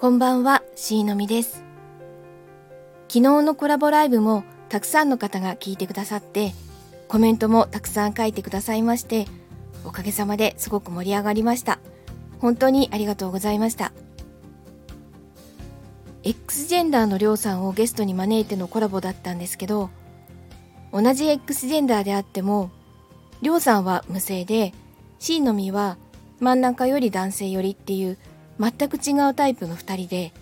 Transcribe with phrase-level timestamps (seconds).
[0.00, 1.62] こんばんは、しーのみです。
[3.08, 6.54] 昨日のコラボライブもたくさんの方が聞いてくださって、
[7.06, 9.26] コメントもたくさん書いてくださいまして、
[9.84, 11.80] おかげさまですごく盛り上がりました。
[12.38, 13.92] 本当にありがとうございました。
[16.22, 19.90] X ジェンダーのりょうさんをゲストに招いてのコラボだったんですけど、
[20.94, 22.70] 同じ X ジェンダーであっても、
[23.42, 24.72] りょうさんは無性で、
[25.18, 25.98] C のみは
[26.38, 28.16] 真ん中より男性よりっていう
[28.60, 30.32] 全く違うタイプの2人で、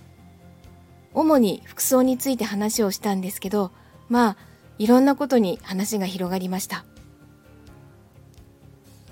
[1.15, 3.71] 主に服装について話をしたんですけど、
[4.09, 4.37] まあ、
[4.79, 6.85] いろんなことに話が広がりました。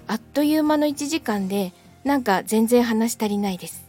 [0.08, 1.72] あっという間の1時間で、
[2.04, 3.86] なんか全然話足りないです。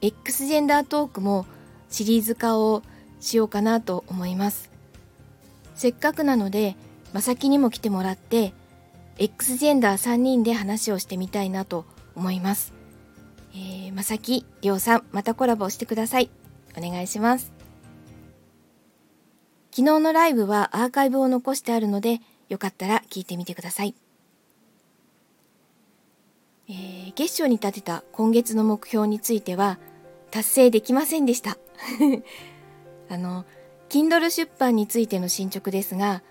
[0.00, 1.44] X ジェンダートークも
[1.88, 2.82] シリーズ化を
[3.20, 4.70] しようかなと思います。
[5.74, 6.76] せっかくなので、
[7.12, 8.54] まさきにも来てもらって、
[9.18, 11.84] X ジェンダー3人で話をしてみたいなと
[12.14, 12.79] 思います。
[13.52, 16.30] えー、まさき、りょうさん、またコラボしてください。
[16.76, 17.52] お願いします。
[19.72, 23.94] 昨日のライブはアーカイブを残してあるので、よかったら聞いてみてください。
[26.68, 29.78] えー、月賞に立てた今月の目標については
[30.30, 31.58] 達成できませんでした。
[33.10, 33.44] あの、
[33.88, 36.22] Kindle 出版についての進捗ですが、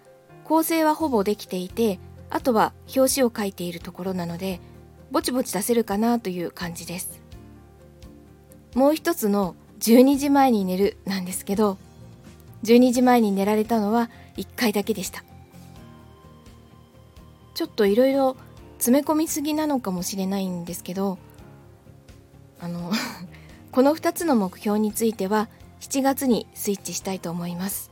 [0.45, 4.61] 構成はほぼできていて、あとは表紙を書いているところなので、
[5.11, 7.21] ぼちぼち出せるかなという感じです。
[8.75, 11.77] もう一つの12時前に寝るなんですけど、
[12.63, 15.23] 12時前に寝られたのは1回だけでした。
[17.59, 18.37] ちょっといろいろ
[18.77, 21.17] 詰め込みすぎなのかもしれないんですけど
[22.61, 22.89] あの
[23.73, 25.49] この2つの目標については
[25.81, 27.91] 7月にスイッチしたいと思います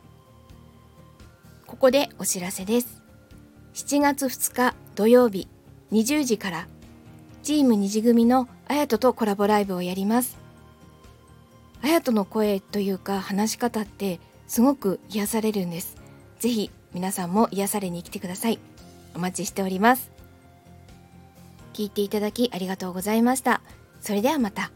[1.65, 3.01] ここでお知らせです
[3.73, 5.49] 7月2日土曜日
[5.91, 6.67] 20時から
[7.47, 10.37] チーム虹組のあやととコラボライブをやります
[11.81, 15.95] あやとの声というか話し方ってすごく癒されるんです
[16.39, 18.59] ぜひ皆さんも癒されに来てください
[19.15, 20.11] お待ちしております
[21.71, 23.61] 聞いていただきありがとうございました。
[24.01, 24.71] それではまた。